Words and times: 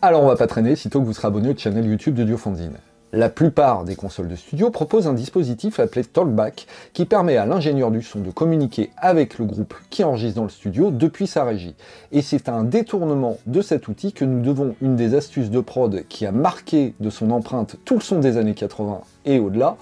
Alors 0.00 0.22
on 0.22 0.28
va 0.28 0.36
pas 0.36 0.46
traîner, 0.46 0.76
sitôt 0.76 1.00
que 1.00 1.06
vous 1.06 1.12
serez 1.12 1.26
abonné 1.26 1.48
au 1.48 1.58
channel 1.58 1.84
YouTube 1.84 2.14
de 2.14 2.22
Diofonzine. 2.22 2.76
La 3.12 3.28
plupart 3.28 3.82
des 3.82 3.96
consoles 3.96 4.28
de 4.28 4.36
studio 4.36 4.70
proposent 4.70 5.08
un 5.08 5.12
dispositif 5.12 5.80
appelé 5.80 6.04
Talkback 6.04 6.68
qui 6.92 7.04
permet 7.04 7.36
à 7.36 7.46
l'ingénieur 7.46 7.90
du 7.90 8.00
son 8.02 8.20
de 8.20 8.30
communiquer 8.30 8.90
avec 8.96 9.40
le 9.40 9.44
groupe 9.44 9.74
qui 9.90 10.04
enregistre 10.04 10.36
dans 10.36 10.44
le 10.44 10.50
studio 10.50 10.92
depuis 10.92 11.26
sa 11.26 11.42
régie. 11.42 11.74
Et 12.12 12.22
c'est 12.22 12.48
un 12.48 12.62
détournement 12.62 13.38
de 13.46 13.60
cet 13.60 13.88
outil 13.88 14.12
que 14.12 14.24
nous 14.24 14.40
devons 14.40 14.76
une 14.82 14.94
des 14.94 15.16
astuces 15.16 15.50
de 15.50 15.58
prod 15.58 16.04
qui 16.08 16.26
a 16.26 16.30
marqué 16.30 16.94
de 17.00 17.10
son 17.10 17.32
empreinte 17.32 17.74
tout 17.84 17.94
le 17.94 18.00
son 18.00 18.20
des 18.20 18.36
années 18.36 18.54
80 18.54 19.00
et 19.24 19.40
au-delà, 19.40 19.76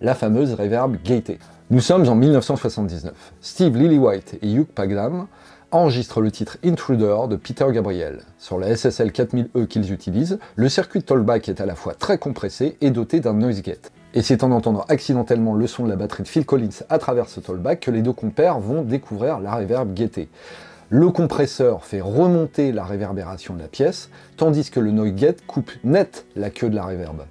la 0.00 0.14
fameuse 0.14 0.54
reverb 0.54 0.96
gated. 1.04 1.38
Nous 1.68 1.80
sommes 1.80 2.08
en 2.08 2.14
1979. 2.14 3.12
Steve 3.42 3.76
Lillywhite 3.76 4.38
et 4.40 4.50
Hugh 4.50 4.66
Pagdam 4.66 5.26
enregistrent 5.72 6.20
le 6.20 6.30
titre 6.30 6.58
Intruder 6.64 7.16
de 7.28 7.36
Peter 7.36 7.66
Gabriel. 7.72 8.20
Sur 8.38 8.58
la 8.58 8.74
SSL 8.74 9.10
4000E 9.10 9.66
qu'ils 9.66 9.92
utilisent, 9.92 10.38
le 10.56 10.68
circuit 10.68 11.02
Tollback 11.02 11.48
est 11.48 11.60
à 11.60 11.66
la 11.66 11.74
fois 11.74 11.94
très 11.94 12.18
compressé 12.18 12.76
et 12.80 12.90
doté 12.90 13.20
d'un 13.20 13.34
noise 13.34 13.62
gate. 13.62 13.92
Et 14.14 14.22
c'est 14.22 14.42
en 14.42 14.50
entendant 14.50 14.84
accidentellement 14.88 15.54
le 15.54 15.66
son 15.66 15.84
de 15.84 15.90
la 15.90 15.96
batterie 15.96 16.24
de 16.24 16.28
Phil 16.28 16.44
Collins 16.44 16.84
à 16.88 16.98
travers 16.98 17.28
ce 17.28 17.40
Tollback 17.40 17.80
que 17.80 17.90
les 17.90 18.02
deux 18.02 18.12
compères 18.12 18.58
vont 18.58 18.82
découvrir 18.82 19.38
la 19.38 19.54
reverb 19.54 19.94
gated. 19.94 20.28
Le 20.88 21.10
compresseur 21.10 21.84
fait 21.84 22.00
remonter 22.00 22.72
la 22.72 22.84
réverbération 22.84 23.54
de 23.54 23.60
la 23.60 23.68
pièce, 23.68 24.10
tandis 24.36 24.70
que 24.70 24.80
le 24.80 24.90
noise 24.90 25.14
gate 25.14 25.46
coupe 25.46 25.70
net 25.84 26.26
la 26.34 26.50
queue 26.50 26.68
de 26.68 26.74
la 26.74 26.84
reverb. 26.84 27.22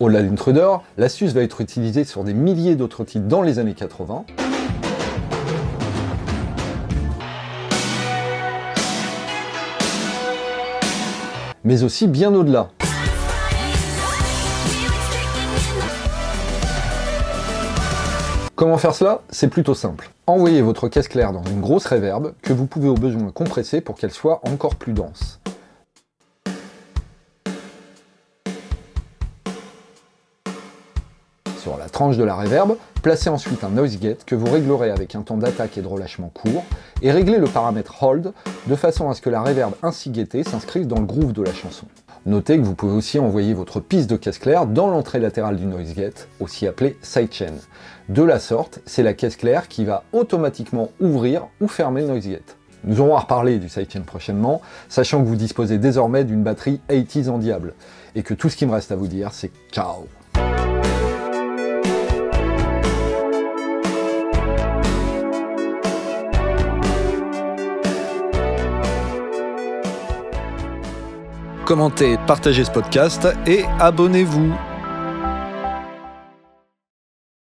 Au-delà 0.00 0.22
d'Intruder, 0.22 0.78
l'astuce 0.96 1.34
va 1.34 1.42
être 1.42 1.60
utilisée 1.60 2.04
sur 2.04 2.24
des 2.24 2.32
milliers 2.32 2.74
d'autres 2.74 3.04
titres 3.04 3.28
dans 3.28 3.42
les 3.42 3.58
années 3.58 3.74
80, 3.74 4.24
mais 11.64 11.82
aussi 11.82 12.06
bien 12.06 12.34
au-delà. 12.34 12.68
Comment 18.54 18.76
faire 18.76 18.94
cela? 18.94 19.22
C'est 19.30 19.48
plutôt 19.48 19.74
simple. 19.74 20.10
Envoyez 20.26 20.60
votre 20.60 20.88
caisse 20.88 21.08
claire 21.08 21.32
dans 21.32 21.42
une 21.44 21.60
grosse 21.60 21.86
réverbe 21.86 22.34
que 22.42 22.52
vous 22.52 22.66
pouvez 22.66 22.88
au 22.88 22.94
besoin 22.94 23.30
compresser 23.30 23.80
pour 23.80 23.96
qu'elle 23.96 24.12
soit 24.12 24.40
encore 24.46 24.74
plus 24.74 24.92
dense. 24.92 25.40
Sur 31.60 31.76
la 31.76 31.90
tranche 31.90 32.16
de 32.16 32.24
la 32.24 32.34
reverb, 32.34 32.76
placez 33.02 33.28
ensuite 33.28 33.64
un 33.64 33.68
noise 33.68 33.98
gate 33.98 34.24
que 34.24 34.34
vous 34.34 34.50
réglerez 34.50 34.90
avec 34.90 35.14
un 35.14 35.20
temps 35.20 35.36
d'attaque 35.36 35.76
et 35.76 35.82
de 35.82 35.86
relâchement 35.86 36.30
court, 36.32 36.64
et 37.02 37.12
réglez 37.12 37.36
le 37.36 37.46
paramètre 37.46 38.02
hold 38.02 38.32
de 38.66 38.74
façon 38.76 39.10
à 39.10 39.14
ce 39.14 39.20
que 39.20 39.28
la 39.28 39.42
reverb 39.42 39.74
ainsi 39.82 40.08
gaitée 40.08 40.42
s'inscrive 40.42 40.86
dans 40.86 40.98
le 40.98 41.04
groove 41.04 41.34
de 41.34 41.42
la 41.42 41.52
chanson. 41.52 41.84
Notez 42.24 42.56
que 42.56 42.62
vous 42.62 42.74
pouvez 42.74 42.94
aussi 42.94 43.18
envoyer 43.18 43.52
votre 43.52 43.78
piste 43.78 44.08
de 44.08 44.16
caisse 44.16 44.38
claire 44.38 44.64
dans 44.64 44.88
l'entrée 44.88 45.18
latérale 45.18 45.56
du 45.56 45.66
noise 45.66 45.92
gate, 45.92 46.28
aussi 46.40 46.66
appelée 46.66 46.96
sidechain. 47.02 47.52
De 48.08 48.22
la 48.22 48.38
sorte, 48.38 48.80
c'est 48.86 49.02
la 49.02 49.12
caisse 49.12 49.36
claire 49.36 49.68
qui 49.68 49.84
va 49.84 50.04
automatiquement 50.14 50.88
ouvrir 50.98 51.46
ou 51.60 51.68
fermer 51.68 52.00
le 52.00 52.06
noise 52.06 52.26
gate. 52.26 52.56
Nous 52.84 53.02
aurons 53.02 53.16
à 53.16 53.20
reparler 53.20 53.58
du 53.58 53.68
sidechain 53.68 54.00
prochainement, 54.00 54.62
sachant 54.88 55.20
que 55.20 55.26
vous 55.26 55.36
disposez 55.36 55.76
désormais 55.76 56.24
d'une 56.24 56.42
batterie 56.42 56.80
80s 56.88 57.28
en 57.28 57.36
diable, 57.36 57.74
et 58.14 58.22
que 58.22 58.32
tout 58.32 58.48
ce 58.48 58.56
qui 58.56 58.64
me 58.64 58.72
reste 58.72 58.92
à 58.92 58.96
vous 58.96 59.08
dire, 59.08 59.28
c'est 59.34 59.50
ciao 59.70 60.06
commentez, 71.70 72.18
partagez 72.26 72.64
ce 72.64 72.70
podcast 72.72 73.28
et 73.46 73.62
abonnez-vous. 73.78 74.69